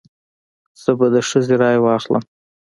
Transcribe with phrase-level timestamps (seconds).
[0.81, 2.23] زه به د ښځې رای واخلم.